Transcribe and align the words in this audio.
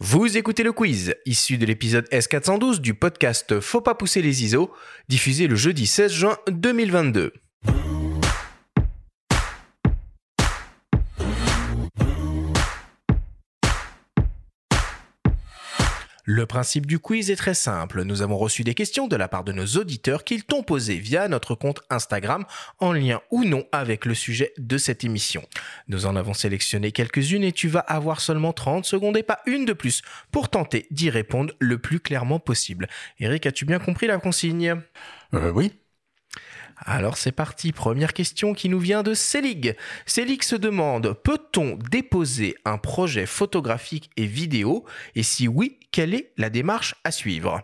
Vous 0.00 0.36
écoutez 0.36 0.64
le 0.64 0.72
quiz, 0.72 1.14
issu 1.24 1.56
de 1.56 1.66
l'épisode 1.66 2.08
S412 2.10 2.80
du 2.80 2.94
podcast 2.94 3.60
Faut 3.60 3.80
pas 3.80 3.94
pousser 3.94 4.22
les 4.22 4.42
ISO, 4.42 4.72
diffusé 5.08 5.46
le 5.46 5.54
jeudi 5.54 5.86
16 5.86 6.12
juin 6.12 6.36
2022. 6.48 7.32
Le 16.26 16.46
principe 16.46 16.86
du 16.86 16.98
quiz 16.98 17.30
est 17.30 17.36
très 17.36 17.52
simple. 17.52 18.02
Nous 18.02 18.22
avons 18.22 18.38
reçu 18.38 18.64
des 18.64 18.72
questions 18.72 19.08
de 19.08 19.16
la 19.16 19.28
part 19.28 19.44
de 19.44 19.52
nos 19.52 19.66
auditeurs 19.66 20.24
qu'ils 20.24 20.44
t'ont 20.44 20.62
posées 20.62 20.96
via 20.96 21.28
notre 21.28 21.54
compte 21.54 21.82
Instagram 21.90 22.46
en 22.78 22.94
lien 22.94 23.20
ou 23.30 23.44
non 23.44 23.64
avec 23.72 24.06
le 24.06 24.14
sujet 24.14 24.54
de 24.56 24.78
cette 24.78 25.04
émission. 25.04 25.42
Nous 25.88 26.06
en 26.06 26.16
avons 26.16 26.32
sélectionné 26.32 26.92
quelques-unes 26.92 27.44
et 27.44 27.52
tu 27.52 27.68
vas 27.68 27.80
avoir 27.80 28.22
seulement 28.22 28.54
30 28.54 28.86
secondes 28.86 29.18
et 29.18 29.22
pas 29.22 29.40
une 29.44 29.66
de 29.66 29.74
plus 29.74 30.00
pour 30.32 30.48
tenter 30.48 30.86
d'y 30.90 31.10
répondre 31.10 31.52
le 31.58 31.76
plus 31.76 32.00
clairement 32.00 32.38
possible. 32.38 32.88
Eric, 33.20 33.44
as-tu 33.44 33.66
bien 33.66 33.78
compris 33.78 34.06
la 34.06 34.16
consigne? 34.16 34.80
Euh, 35.34 35.50
oui. 35.50 35.72
alors 36.78 37.18
c'est 37.18 37.32
parti, 37.32 37.72
première 37.72 38.14
question 38.14 38.54
qui 38.54 38.70
nous 38.70 38.80
vient 38.80 39.02
de 39.02 39.12
Célig. 39.12 39.76
Célig 40.06 40.42
se 40.42 40.56
demande, 40.56 41.12
peut-on 41.22 41.76
déposer 41.90 42.56
un 42.64 42.78
projet 42.78 43.26
photographique 43.26 44.10
et 44.16 44.26
vidéo? 44.26 44.86
Et 45.14 45.22
si 45.22 45.48
oui, 45.48 45.78
quelle 45.94 46.12
est 46.12 46.32
la 46.36 46.50
démarche 46.50 46.96
à 47.04 47.12
suivre? 47.12 47.60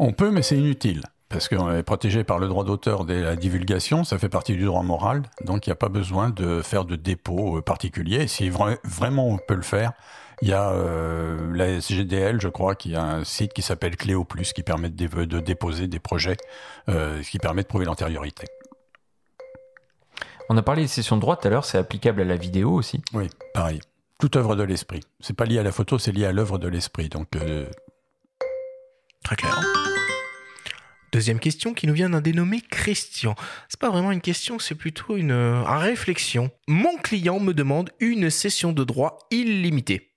On 0.00 0.12
peut, 0.12 0.32
mais 0.32 0.42
c'est 0.42 0.56
inutile. 0.58 1.02
Parce 1.28 1.48
qu'on 1.48 1.72
est 1.72 1.84
protégé 1.84 2.24
par 2.24 2.40
le 2.40 2.48
droit 2.48 2.64
d'auteur 2.64 3.04
de 3.04 3.14
la 3.14 3.36
divulgation, 3.36 4.02
ça 4.02 4.18
fait 4.18 4.28
partie 4.28 4.54
du 4.56 4.64
droit 4.64 4.82
moral, 4.82 5.22
donc 5.44 5.64
il 5.64 5.70
n'y 5.70 5.72
a 5.72 5.76
pas 5.76 5.88
besoin 5.88 6.30
de 6.30 6.60
faire 6.60 6.84
de 6.84 6.96
dépôt 6.96 7.58
euh, 7.58 7.62
particulier. 7.62 8.26
Si 8.26 8.50
vra- 8.50 8.78
vraiment 8.82 9.28
on 9.28 9.38
peut 9.38 9.54
le 9.54 9.62
faire, 9.62 9.92
il 10.42 10.48
y 10.48 10.52
a 10.52 10.70
euh, 10.72 11.52
la 11.54 11.68
SGDL, 11.80 12.40
je 12.40 12.48
crois, 12.48 12.74
qui 12.74 12.96
a 12.96 13.02
un 13.04 13.22
site 13.22 13.52
qui 13.52 13.62
s'appelle 13.62 13.96
Cléo 13.96 14.24
Plus, 14.24 14.52
qui 14.52 14.64
permet 14.64 14.90
de, 14.90 14.96
dé- 15.06 15.26
de 15.26 15.38
déposer 15.38 15.86
des 15.86 16.00
projets, 16.00 16.36
euh, 16.88 17.22
ce 17.22 17.30
qui 17.30 17.38
permet 17.38 17.62
de 17.62 17.68
prouver 17.68 17.84
l'antériorité. 17.84 18.48
On 20.48 20.56
a 20.56 20.62
parlé 20.62 20.82
des 20.82 20.88
sessions 20.88 21.14
de 21.14 21.20
droit 21.20 21.36
tout 21.36 21.46
à 21.46 21.50
l'heure, 21.52 21.64
c'est 21.64 21.78
applicable 21.78 22.22
à 22.22 22.24
la 22.24 22.34
vidéo 22.36 22.72
aussi. 22.72 23.00
Oui, 23.14 23.28
pareil. 23.54 23.80
Toute 24.20 24.36
œuvre 24.36 24.54
de 24.54 24.62
l'esprit. 24.62 25.00
C'est 25.20 25.34
pas 25.34 25.46
lié 25.46 25.58
à 25.58 25.62
la 25.62 25.72
photo, 25.72 25.98
c'est 25.98 26.12
lié 26.12 26.26
à 26.26 26.32
l'œuvre 26.32 26.58
de 26.58 26.68
l'esprit. 26.68 27.08
Donc, 27.08 27.28
euh, 27.36 27.66
Très 29.24 29.36
clair. 29.36 29.60
Deuxième 31.12 31.40
question 31.40 31.74
qui 31.74 31.86
nous 31.86 31.94
vient 31.94 32.10
d'un 32.10 32.20
dénommé 32.20 32.60
Christian. 32.60 33.34
C'est 33.68 33.80
pas 33.80 33.90
vraiment 33.90 34.12
une 34.12 34.20
question, 34.20 34.58
c'est 34.58 34.74
plutôt 34.74 35.16
une, 35.16 35.32
euh, 35.32 35.64
une 35.64 35.78
réflexion. 35.78 36.50
Mon 36.68 36.96
client 36.98 37.40
me 37.40 37.52
demande 37.52 37.90
une 37.98 38.30
session 38.30 38.72
de 38.72 38.84
droit 38.84 39.18
illimitée. 39.30 40.10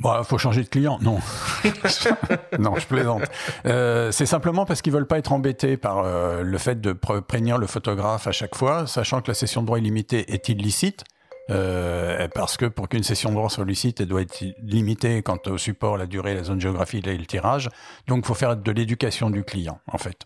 Bon, 0.00 0.22
faut 0.24 0.38
changer 0.38 0.64
de 0.64 0.68
client. 0.68 0.98
Non, 1.00 1.20
non, 2.58 2.74
je 2.76 2.86
plaisante. 2.86 3.22
Euh, 3.64 4.10
c'est 4.10 4.26
simplement 4.26 4.66
parce 4.66 4.82
qu'ils 4.82 4.92
veulent 4.92 5.06
pas 5.06 5.18
être 5.18 5.32
embêtés 5.32 5.76
par 5.76 5.98
euh, 5.98 6.42
le 6.42 6.58
fait 6.58 6.80
de 6.80 6.92
prévenir 6.92 7.58
le 7.58 7.68
photographe 7.68 8.26
à 8.26 8.32
chaque 8.32 8.56
fois, 8.56 8.88
sachant 8.88 9.22
que 9.22 9.28
la 9.28 9.34
session 9.34 9.60
de 9.60 9.66
droit 9.66 9.78
illimité 9.78 10.32
est 10.32 10.48
illicite. 10.48 11.04
Euh, 11.50 12.26
parce 12.34 12.56
que 12.56 12.66
pour 12.66 12.88
qu'une 12.88 13.02
session 13.02 13.30
de 13.30 13.34
droit 13.34 13.50
soit 13.50 13.64
licite, 13.64 14.00
elle 14.00 14.08
doit 14.08 14.22
être 14.22 14.42
limitée 14.62 15.22
quant 15.22 15.38
au 15.46 15.58
support, 15.58 15.98
la 15.98 16.06
durée, 16.06 16.34
la 16.34 16.44
zone 16.44 16.60
géographique 16.60 17.06
et 17.06 17.16
le 17.16 17.26
tirage. 17.26 17.68
Donc, 18.06 18.24
faut 18.26 18.34
faire 18.34 18.56
de 18.56 18.72
l'éducation 18.72 19.30
du 19.30 19.44
client, 19.44 19.78
en 19.86 19.98
fait. 19.98 20.18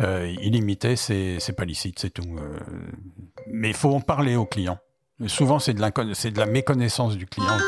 Euh, 0.00 0.32
illimité, 0.40 0.96
c'est 0.96 1.56
pas 1.56 1.64
licite, 1.64 1.98
c'est 1.98 2.10
tout. 2.10 2.22
Euh, 2.38 2.58
mais 3.46 3.68
il 3.68 3.74
faut 3.74 3.94
en 3.94 4.00
parler 4.00 4.36
au 4.36 4.46
client. 4.46 4.78
Souvent, 5.26 5.58
c'est 5.58 5.74
de, 5.74 5.80
de 5.80 6.38
la 6.38 6.46
méconnaissance 6.46 7.16
du 7.16 7.26
client. 7.26 7.58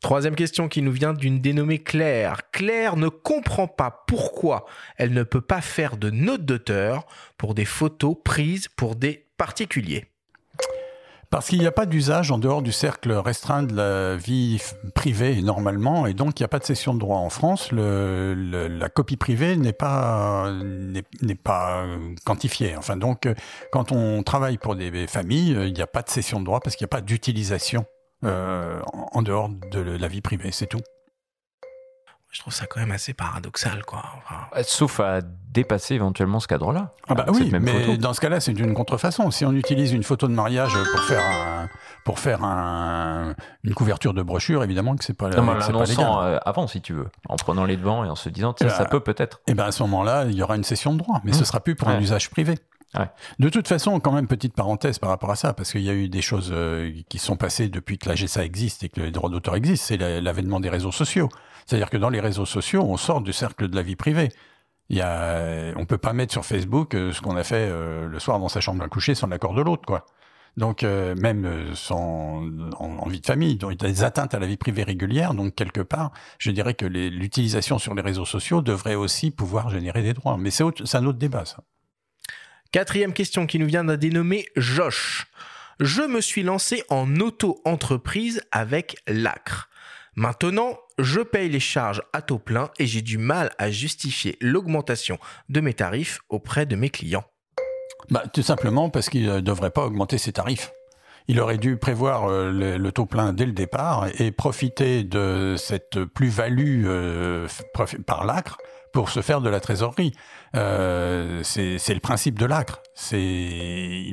Troisième 0.00 0.34
question 0.34 0.68
qui 0.68 0.82
nous 0.82 0.90
vient 0.90 1.14
d'une 1.14 1.40
dénommée 1.40 1.78
Claire. 1.78 2.50
Claire 2.50 2.96
ne 2.96 3.08
comprend 3.08 3.68
pas 3.68 4.02
pourquoi 4.08 4.66
elle 4.96 5.12
ne 5.12 5.22
peut 5.22 5.40
pas 5.40 5.60
faire 5.60 5.96
de 5.96 6.10
notes 6.10 6.44
d'auteur 6.44 7.06
pour 7.38 7.54
des 7.54 7.64
photos 7.64 8.16
prises 8.24 8.66
pour 8.66 8.96
des 8.96 9.28
particuliers. 9.36 10.11
Parce 11.32 11.48
qu'il 11.48 11.60
n'y 11.60 11.66
a 11.66 11.72
pas 11.72 11.86
d'usage 11.86 12.30
en 12.30 12.36
dehors 12.36 12.60
du 12.60 12.72
cercle 12.72 13.10
restreint 13.10 13.62
de 13.62 13.74
la 13.74 14.16
vie 14.16 14.60
privée 14.94 15.40
normalement, 15.40 16.06
et 16.06 16.12
donc 16.12 16.38
il 16.38 16.42
n'y 16.42 16.44
a 16.44 16.48
pas 16.48 16.58
de 16.58 16.64
cession 16.64 16.92
de 16.92 16.98
droit 16.98 17.16
en 17.16 17.30
France. 17.30 17.72
Le, 17.72 18.34
le- 18.34 18.68
la 18.68 18.90
copie 18.90 19.16
privée 19.16 19.56
n'est 19.56 19.72
pas 19.72 20.52
n'est 20.52 21.34
pas 21.34 21.84
euh, 21.84 22.14
quantifiée. 22.26 22.76
Enfin 22.76 22.98
donc, 22.98 23.24
euh, 23.24 23.34
quand 23.72 23.92
on 23.92 24.22
travaille 24.22 24.58
pour 24.58 24.76
des 24.76 25.06
familles, 25.06 25.56
euh, 25.56 25.66
il 25.66 25.72
n'y 25.72 25.80
a 25.80 25.86
pas 25.86 26.02
de 26.02 26.10
cession 26.10 26.38
de 26.38 26.44
droit 26.44 26.60
parce 26.60 26.76
qu'il 26.76 26.84
n'y 26.84 26.90
a 26.90 26.96
pas 26.96 27.00
d'utilisation 27.00 27.86
euh, 28.26 28.78
en 29.12 29.22
dehors 29.22 29.48
de 29.48 29.80
la 29.80 30.08
vie 30.08 30.20
privée. 30.20 30.50
C'est 30.52 30.66
tout. 30.66 30.82
Je 32.32 32.40
trouve 32.40 32.52
ça 32.54 32.64
quand 32.66 32.80
même 32.80 32.92
assez 32.92 33.12
paradoxal, 33.12 33.84
quoi. 33.84 34.02
Enfin, 34.16 34.62
Sauf 34.64 35.00
à 35.00 35.20
dépasser 35.20 35.94
éventuellement 35.96 36.40
ce 36.40 36.48
cadre-là. 36.48 36.94
Ah 37.06 37.14
bah 37.14 37.26
oui, 37.28 37.50
même 37.50 37.62
mais 37.62 37.84
photo. 37.84 37.96
dans 37.98 38.14
ce 38.14 38.22
cas-là, 38.22 38.40
c'est 38.40 38.52
une 38.58 38.72
contrefaçon. 38.72 39.30
Si 39.30 39.44
on 39.44 39.52
utilise 39.52 39.92
une 39.92 40.02
photo 40.02 40.28
de 40.28 40.32
mariage 40.32 40.72
pour 40.92 41.00
faire 41.02 41.22
un, 41.26 41.68
pour 42.06 42.18
faire 42.18 42.42
un, 42.42 43.34
une 43.64 43.74
couverture 43.74 44.14
de 44.14 44.22
brochure, 44.22 44.64
évidemment 44.64 44.96
que 44.96 45.04
c'est 45.04 45.12
pas, 45.12 45.28
Non, 45.28 45.52
l'annonçant 45.52 45.82
légal. 45.84 46.10
euh, 46.22 46.38
avant, 46.46 46.66
si 46.66 46.80
tu 46.80 46.94
veux, 46.94 47.08
en 47.28 47.36
prenant 47.36 47.66
les 47.66 47.76
devants 47.76 48.02
et 48.02 48.08
en 48.08 48.16
se 48.16 48.30
disant, 48.30 48.54
tiens, 48.54 48.68
Bah, 48.68 48.72
ça 48.74 48.86
peut 48.86 49.00
peut-être. 49.00 49.42
Et 49.46 49.52
ben 49.52 49.64
à 49.66 49.72
ce 49.72 49.82
moment-là, 49.82 50.24
il 50.24 50.32
y 50.34 50.42
aura 50.42 50.56
une 50.56 50.64
cession 50.64 50.94
de 50.94 50.98
droit, 51.00 51.20
mais 51.24 51.34
ce 51.34 51.42
Mmh. 51.42 51.44
sera 51.44 51.60
plus 51.60 51.74
pour 51.76 51.88
un 51.88 52.00
usage 52.00 52.30
privé. 52.30 52.58
Ouais. 52.98 53.10
De 53.38 53.48
toute 53.50 53.68
façon, 53.68 54.00
quand 54.00 54.12
même, 54.12 54.26
petite 54.26 54.54
parenthèse 54.54 54.98
par 54.98 55.10
rapport 55.10 55.30
à 55.30 55.36
ça, 55.36 55.52
parce 55.52 55.70
qu'il 55.72 55.80
y 55.82 55.90
a 55.90 55.94
eu 55.94 56.08
des 56.08 56.22
choses 56.22 56.50
euh, 56.52 56.92
qui 57.10 57.18
sont 57.18 57.36
passées 57.36 57.68
depuis 57.68 57.98
que 57.98 58.08
la 58.08 58.14
GSA 58.14 58.42
existe 58.44 58.84
et 58.84 58.88
que 58.88 59.00
les 59.00 59.10
droits 59.10 59.28
d'auteur 59.30 59.54
existent, 59.54 59.84
c'est 59.88 59.96
la- 59.98 60.20
l'avènement 60.22 60.60
des 60.60 60.68
réseaux 60.70 60.92
sociaux. 60.92 61.28
C'est-à-dire 61.66 61.90
que 61.90 61.96
dans 61.96 62.10
les 62.10 62.20
réseaux 62.20 62.46
sociaux, 62.46 62.82
on 62.82 62.96
sort 62.96 63.20
du 63.20 63.32
cercle 63.32 63.68
de 63.68 63.76
la 63.76 63.82
vie 63.82 63.96
privée. 63.96 64.30
Il 64.88 64.98
y 64.98 65.00
a, 65.00 65.72
on 65.76 65.86
peut 65.86 65.98
pas 65.98 66.12
mettre 66.12 66.32
sur 66.32 66.44
Facebook 66.44 66.94
euh, 66.94 67.12
ce 67.12 67.20
qu'on 67.20 67.36
a 67.36 67.44
fait 67.44 67.68
euh, 67.70 68.06
le 68.06 68.18
soir 68.18 68.38
dans 68.38 68.48
sa 68.48 68.60
chambre 68.60 68.84
à 68.84 68.88
coucher 68.88 69.14
sans 69.14 69.26
l'accord 69.26 69.54
de 69.54 69.62
l'autre, 69.62 69.86
quoi. 69.86 70.04
Donc 70.58 70.82
euh, 70.82 71.14
même 71.14 71.74
sans, 71.74 72.42
en, 72.78 73.08
vie 73.08 73.20
de 73.20 73.26
famille, 73.26 73.52
il 73.54 73.62
y 73.62 73.64
a 73.64 73.74
des 73.74 74.04
atteintes 74.04 74.34
à 74.34 74.38
la 74.38 74.46
vie 74.46 74.58
privée 74.58 74.82
régulière. 74.82 75.32
Donc 75.32 75.54
quelque 75.54 75.80
part, 75.80 76.12
je 76.38 76.50
dirais 76.50 76.74
que 76.74 76.84
l'utilisation 76.84 77.78
sur 77.78 77.94
les 77.94 78.02
réseaux 78.02 78.26
sociaux 78.26 78.60
devrait 78.60 78.94
aussi 78.94 79.30
pouvoir 79.30 79.70
générer 79.70 80.02
des 80.02 80.12
droits. 80.12 80.36
Mais 80.36 80.50
c'est 80.50 80.64
un 80.64 81.06
autre 81.06 81.18
débat, 81.18 81.46
ça. 81.46 81.64
Quatrième 82.70 83.14
question 83.14 83.46
qui 83.46 83.58
nous 83.58 83.66
vient 83.66 83.84
d'un 83.84 83.96
dénommé 83.96 84.46
Josh. 84.56 85.26
Je 85.80 86.02
me 86.02 86.20
suis 86.20 86.42
lancé 86.42 86.82
en 86.90 87.16
auto-entreprise 87.16 88.42
avec 88.50 88.96
l'ACRE. 89.06 89.68
Maintenant, 90.16 90.78
je 91.02 91.20
paye 91.20 91.48
les 91.48 91.60
charges 91.60 92.02
à 92.12 92.22
taux 92.22 92.38
plein 92.38 92.70
et 92.78 92.86
j'ai 92.86 93.02
du 93.02 93.18
mal 93.18 93.50
à 93.58 93.70
justifier 93.70 94.36
l'augmentation 94.40 95.18
de 95.48 95.60
mes 95.60 95.74
tarifs 95.74 96.20
auprès 96.28 96.66
de 96.66 96.76
mes 96.76 96.90
clients. 96.90 97.24
Bah, 98.10 98.24
tout 98.32 98.42
simplement 98.42 98.90
parce 98.90 99.08
qu'il 99.08 99.26
ne 99.26 99.40
devrait 99.40 99.70
pas 99.70 99.84
augmenter 99.84 100.18
ses 100.18 100.32
tarifs. 100.32 100.72
Il 101.28 101.38
aurait 101.38 101.58
dû 101.58 101.76
prévoir 101.76 102.24
euh, 102.28 102.50
le, 102.50 102.76
le 102.78 102.92
taux 102.92 103.06
plein 103.06 103.32
dès 103.32 103.46
le 103.46 103.52
départ 103.52 104.08
et 104.18 104.32
profiter 104.32 105.04
de 105.04 105.54
cette 105.56 106.04
plus-value 106.04 106.84
euh, 106.86 107.46
par 108.06 108.24
l'ACRE 108.24 108.58
pour 108.92 109.08
se 109.08 109.22
faire 109.22 109.40
de 109.40 109.48
la 109.48 109.60
trésorerie. 109.60 110.12
Euh, 110.56 111.40
c'est 111.44 111.78
le 111.94 112.00
principe 112.00 112.38
de 112.38 112.44
l'ACRE. 112.44 112.82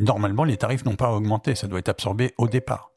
Normalement 0.02 0.44
les 0.44 0.58
tarifs 0.58 0.86
n'ont 0.86 0.96
pas 0.96 1.12
augmenté, 1.12 1.56
ça 1.56 1.68
doit 1.68 1.80
être 1.80 1.90
absorbé 1.90 2.34
au 2.38 2.48
départ. 2.48 2.92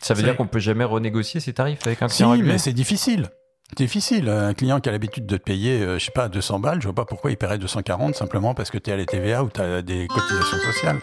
Ça 0.00 0.14
veut 0.14 0.22
dire 0.22 0.36
qu'on 0.36 0.46
peut 0.46 0.60
jamais 0.60 0.84
renégocier 0.84 1.40
ses 1.40 1.52
tarifs 1.52 1.84
avec 1.86 2.02
un 2.02 2.08
Si, 2.08 2.18
client 2.18 2.30
régulier? 2.30 2.52
mais 2.52 2.58
c'est 2.58 2.72
difficile. 2.72 3.28
Difficile. 3.76 4.28
Un 4.28 4.54
client 4.54 4.80
qui 4.80 4.88
a 4.88 4.92
l'habitude 4.92 5.26
de 5.26 5.36
te 5.36 5.42
payer, 5.42 5.82
euh, 5.82 5.98
je 5.98 6.06
sais 6.06 6.12
pas, 6.12 6.28
200 6.28 6.58
balles, 6.58 6.80
je 6.80 6.86
vois 6.86 6.94
pas 6.94 7.04
pourquoi 7.04 7.30
il 7.30 7.36
paierait 7.36 7.58
240 7.58 8.14
simplement 8.14 8.54
parce 8.54 8.70
que 8.70 8.78
tu 8.78 8.90
es 8.90 8.92
à 8.92 8.96
la 8.96 9.04
TVA 9.04 9.44
ou 9.44 9.50
tu 9.50 9.60
as 9.60 9.82
des 9.82 10.08
cotisations 10.08 10.58
sociales. 10.58 11.00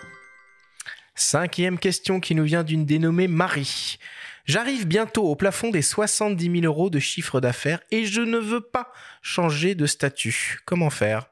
Cinquième 1.13 1.79
question 1.79 2.19
qui 2.19 2.35
nous 2.35 2.43
vient 2.43 2.63
d'une 2.63 2.85
dénommée 2.85 3.27
Marie. 3.27 3.97
J'arrive 4.45 4.87
bientôt 4.87 5.23
au 5.23 5.35
plafond 5.35 5.69
des 5.69 5.81
70 5.81 6.61
000 6.61 6.66
euros 6.66 6.90
de 6.90 6.99
chiffre 6.99 7.40
d'affaires 7.40 7.79
et 7.91 8.05
je 8.05 8.22
ne 8.22 8.37
veux 8.37 8.61
pas 8.61 8.91
changer 9.22 9.75
de 9.75 9.85
statut. 9.85 10.59
Comment 10.66 10.90
faire? 10.90 11.28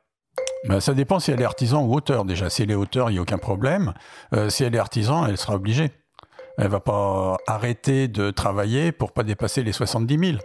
Ben, 0.68 0.80
ça 0.80 0.94
dépend 0.94 1.19
si 1.19 1.31
elle 1.31 1.42
est 1.42 1.46
artisan 1.46 1.84
ou 1.84 1.94
auteur. 1.94 2.25
Déjà, 2.25 2.50
si 2.50 2.63
elle 2.63 2.72
est 2.72 2.75
auteur, 2.75 3.10
il 3.10 3.13
n'y 3.13 3.19
a 3.19 3.22
aucun 3.22 3.38
problème. 3.38 3.94
Euh, 4.34 4.50
si 4.50 4.63
elle 4.63 4.74
est 4.74 4.80
artisan, 4.80 5.28
elle 5.28 5.38
sera 5.38 5.56
obligée. 5.56 5.92
Elle 6.58 6.69
va 6.69 6.80
pas 6.80 7.38
arrêter 7.48 8.08
de 8.08 8.31
travailler 8.31 8.92
pour 8.92 9.12
pas 9.12 9.24
dépasser 9.24 9.63
les 9.63 9.74
70 9.74 10.18
000. 10.18 10.38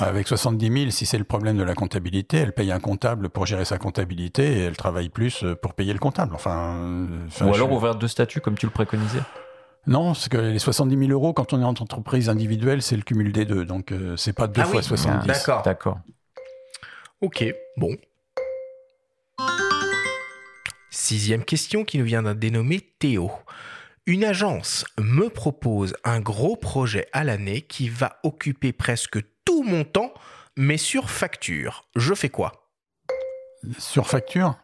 Avec 0.00 0.28
70 0.28 0.70
000, 0.80 0.90
si 0.90 1.06
c'est 1.06 1.18
le 1.18 1.24
problème 1.24 1.56
de 1.56 1.62
la 1.64 1.74
comptabilité, 1.74 2.36
elle 2.38 2.52
paye 2.52 2.70
un 2.70 2.78
comptable 2.78 3.28
pour 3.28 3.46
gérer 3.46 3.64
sa 3.64 3.78
comptabilité 3.78 4.58
et 4.58 4.60
elle 4.60 4.76
travaille 4.76 5.08
plus 5.08 5.42
euh, 5.42 5.56
pour 5.56 5.74
payer 5.74 5.92
le 5.92 5.98
comptable. 5.98 6.34
Enfin, 6.34 6.76
euh, 6.76 7.06
enfin, 7.26 7.48
Ou 7.48 7.52
je- 7.52 7.58
alors 7.62 7.72
ouvrir 7.72 7.96
deux 7.96 8.06
statuts 8.06 8.40
comme 8.40 8.56
tu 8.56 8.66
le 8.66 8.70
préconisais. 8.72 9.22
non, 9.88 10.06
parce 10.12 10.28
que 10.28 10.36
les 10.36 10.58
70 10.60 10.96
000 10.98 11.10
euros, 11.10 11.32
quand 11.32 11.52
on 11.52 11.60
est 11.60 11.64
en 11.64 11.70
entreprise 11.70 12.28
individuelle, 12.28 12.80
c'est 12.80 12.94
le 12.96 13.02
cumul 13.02 13.32
des 13.32 13.44
deux. 13.44 13.64
Donc, 13.64 13.90
euh, 13.90 14.16
c'est 14.16 14.32
pas 14.32 14.46
deux 14.46 14.60
Ah 14.60 14.66
fois 14.66 14.80
oui, 14.80 14.84
70. 14.86 15.26
d'accord. 15.26 15.62
D'accord. 15.62 15.98
Ok, 17.20 17.44
bon. 17.76 17.96
Sixième 20.90 21.44
question 21.44 21.84
qui 21.84 21.98
nous 21.98 22.04
vient 22.04 22.22
d'un 22.22 22.34
dénommé 22.34 22.80
Théo. 23.00 23.30
Une 24.08 24.24
agence 24.24 24.86
me 24.98 25.28
propose 25.28 25.94
un 26.02 26.18
gros 26.18 26.56
projet 26.56 27.08
à 27.12 27.24
l'année 27.24 27.60
qui 27.60 27.90
va 27.90 28.16
occuper 28.22 28.72
presque 28.72 29.18
tout 29.44 29.62
mon 29.62 29.84
temps, 29.84 30.14
mais 30.56 30.78
sur 30.78 31.10
facture. 31.10 31.84
Je 31.94 32.14
fais 32.14 32.30
quoi? 32.30 32.70
Sur 33.76 34.08
facture? 34.08 34.56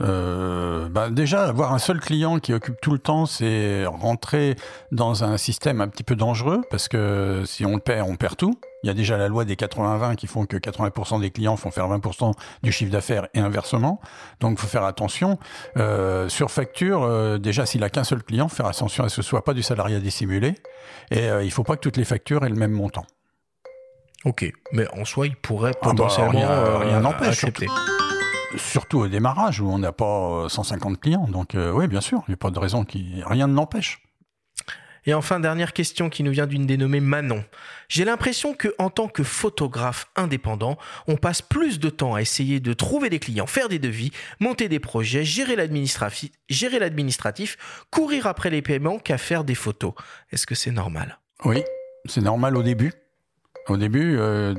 Euh, 0.00 0.90
bah 0.90 1.08
déjà, 1.08 1.46
avoir 1.46 1.72
un 1.72 1.78
seul 1.78 2.00
client 2.00 2.38
qui 2.38 2.52
occupe 2.52 2.78
tout 2.82 2.92
le 2.92 2.98
temps, 2.98 3.24
c'est 3.24 3.86
rentrer 3.86 4.56
dans 4.92 5.24
un 5.24 5.38
système 5.38 5.80
un 5.80 5.88
petit 5.88 6.04
peu 6.04 6.14
dangereux, 6.14 6.60
parce 6.70 6.86
que 6.86 7.44
si 7.46 7.64
on 7.64 7.76
le 7.76 7.80
perd, 7.80 8.10
on 8.10 8.16
perd 8.16 8.36
tout. 8.36 8.60
Il 8.82 8.86
y 8.86 8.90
a 8.90 8.94
déjà 8.94 9.18
la 9.18 9.28
loi 9.28 9.44
des 9.44 9.56
80-20 9.56 10.14
qui 10.16 10.26
font 10.26 10.46
que 10.46 10.56
80% 10.56 11.20
des 11.20 11.30
clients 11.30 11.56
font 11.56 11.70
faire 11.70 11.86
20% 11.88 12.32
du 12.62 12.72
chiffre 12.72 12.90
d'affaires 12.90 13.28
et 13.34 13.40
inversement. 13.40 14.00
Donc, 14.40 14.52
il 14.52 14.60
faut 14.60 14.66
faire 14.68 14.84
attention. 14.84 15.38
Euh, 15.76 16.28
sur 16.30 16.50
facture, 16.50 17.02
euh, 17.02 17.36
déjà, 17.38 17.66
s'il 17.66 17.84
a 17.84 17.90
qu'un 17.90 18.04
seul 18.04 18.22
client, 18.22 18.48
faire 18.48 18.66
attention 18.66 19.04
à 19.04 19.08
ce 19.10 19.16
que 19.16 19.22
ce 19.22 19.28
soit 19.28 19.44
pas 19.44 19.52
du 19.52 19.62
salariat 19.62 20.00
dissimulé. 20.00 20.54
Et 21.10 21.28
euh, 21.28 21.42
il 21.44 21.50
faut 21.50 21.62
pas 21.64 21.76
que 21.76 21.80
toutes 21.82 21.98
les 21.98 22.04
factures 22.06 22.42
aient 22.44 22.48
le 22.48 22.54
même 22.56 22.72
montant. 22.72 23.04
Ok, 24.24 24.50
mais 24.72 24.86
en 24.98 25.04
soi, 25.04 25.26
il 25.26 25.36
pourrait 25.36 25.72
Ah 25.76 25.78
bah, 25.86 25.90
potentiellement 25.92 26.30
rien- 26.32 26.50
euh, 26.50 26.78
rien 26.78 27.00
n'empêche. 27.00 27.44
Surtout 28.56 28.98
au 29.00 29.08
démarrage 29.08 29.60
où 29.60 29.70
on 29.70 29.78
n'a 29.78 29.92
pas 29.92 30.44
euh, 30.44 30.48
150 30.48 30.98
clients. 31.00 31.26
Donc, 31.28 31.54
euh, 31.54 31.70
oui, 31.70 31.86
bien 31.86 32.00
sûr, 32.00 32.22
il 32.28 32.30
n'y 32.32 32.34
a 32.34 32.36
pas 32.38 32.50
de 32.50 32.58
raison 32.58 32.84
qui 32.84 33.22
rien 33.26 33.46
ne 33.46 33.54
l'empêche. 33.54 34.02
Et 35.10 35.14
enfin, 35.14 35.40
dernière 35.40 35.72
question 35.72 36.08
qui 36.08 36.22
nous 36.22 36.30
vient 36.30 36.46
d'une 36.46 36.66
dénommée 36.66 37.00
Manon. 37.00 37.44
J'ai 37.88 38.04
l'impression 38.04 38.54
que, 38.54 38.72
en 38.78 38.90
tant 38.90 39.08
que 39.08 39.24
photographe 39.24 40.06
indépendant, 40.14 40.78
on 41.08 41.16
passe 41.16 41.42
plus 41.42 41.80
de 41.80 41.90
temps 41.90 42.14
à 42.14 42.22
essayer 42.22 42.60
de 42.60 42.72
trouver 42.72 43.10
des 43.10 43.18
clients, 43.18 43.48
faire 43.48 43.68
des 43.68 43.80
devis, 43.80 44.12
monter 44.38 44.68
des 44.68 44.78
projets, 44.78 45.24
gérer 45.24 45.56
l'administratif, 45.56 46.30
gérer 46.48 46.78
l'administratif, 46.78 47.58
courir 47.90 48.28
après 48.28 48.50
les 48.50 48.62
paiements 48.62 49.00
qu'à 49.00 49.18
faire 49.18 49.42
des 49.42 49.56
photos. 49.56 49.94
Est-ce 50.30 50.46
que 50.46 50.54
c'est 50.54 50.70
normal? 50.70 51.18
Oui, 51.44 51.64
c'est 52.04 52.22
normal 52.22 52.56
au 52.56 52.62
début. 52.62 52.92
Au 53.68 53.76
début, 53.76 54.16
euh, 54.18 54.54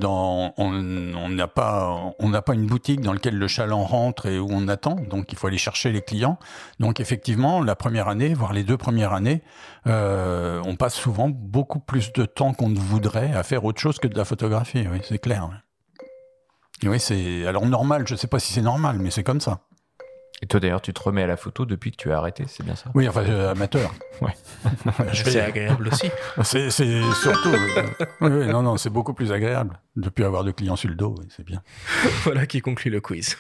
on 0.58 1.30
n'a 1.30 1.48
pas, 1.48 2.14
une 2.54 2.68
boutique 2.68 3.02
dans 3.02 3.14
laquelle 3.14 3.38
le 3.38 3.48
chaland 3.48 3.84
rentre 3.84 4.28
et 4.28 4.40
où 4.40 4.48
on 4.50 4.68
attend, 4.68 4.96
donc 4.96 5.32
il 5.32 5.38
faut 5.38 5.48
aller 5.48 5.58
chercher 5.58 5.92
les 5.92 6.02
clients. 6.02 6.38
Donc 6.80 7.00
effectivement, 7.00 7.62
la 7.62 7.76
première 7.76 8.08
année, 8.08 8.34
voire 8.34 8.54
les 8.54 8.64
deux 8.64 8.78
premières 8.78 9.14
années, 9.14 9.42
euh, 9.88 10.62
on 10.66 10.76
passe 10.76 10.96
souvent 10.96 11.30
beaucoup 11.30 11.80
plus 11.80 12.14
de 12.14 12.26
temps 12.26 12.54
qu'on 12.54 12.70
ne 12.70 12.80
voudrait 12.80 13.34
à 13.34 13.44
faire 13.44 13.66
autre 13.66 13.82
chose 13.82 14.00
que 14.00 14.08
de 14.08 14.18
la 14.18 14.26
photographie. 14.26 14.88
Oui, 14.92 15.00
c'est 15.04 15.20
clair. 15.20 15.50
oui. 16.84 17.00
C'est 17.00 17.46
alors 17.46 17.66
normal. 17.66 18.08
Je 18.08 18.16
sais 18.16 18.28
pas 18.28 18.40
si 18.40 18.54
c'est 18.54 18.62
normal, 18.62 18.98
mais 19.00 19.12
c'est 19.12 19.24
comme 19.24 19.42
ça. 19.42 19.60
Et 20.44 20.48
toi 20.48 20.60
d'ailleurs, 20.60 20.82
tu 20.82 20.92
te 20.94 21.00
remets 21.02 21.24
à 21.24 21.28
la 21.28 21.38
photo 21.38 21.66
depuis 21.66 21.92
que 21.92 21.98
tu 21.98 22.12
as 22.12 22.18
arrêté, 22.18 22.46
c'est 22.48 22.64
bien 22.64 22.76
ça? 22.76 22.90
Oui, 22.96 23.08
enfin 23.08 23.24
euh, 23.26 23.52
amateur. 23.52 23.94
Je 25.14 25.24
C'est 25.24 25.40
agréable 25.42 25.88
aussi. 25.88 26.10
C'est 26.44 26.70
c'est 26.72 27.02
surtout. 27.22 27.50
euh, 27.50 27.84
oui, 28.22 28.30
oui, 28.32 28.48
non, 28.48 28.62
non, 28.64 28.78
c'est 28.78 28.90
beaucoup 28.90 29.14
plus 29.14 29.32
agréable 29.32 29.80
de 29.96 30.10
plus 30.10 30.26
avoir 30.26 30.44
de 30.44 30.52
clients 30.52 30.76
sur 30.76 30.90
le 30.90 30.96
dos. 30.96 31.16
oui, 31.20 31.28
c'est 31.36 31.46
bien. 31.46 31.62
voilà 32.24 32.46
qui 32.46 32.62
conclut 32.62 32.90
le 32.92 33.02
quiz. 33.02 33.38